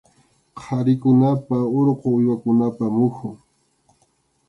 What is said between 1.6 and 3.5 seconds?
urqu uywakunapa muhun.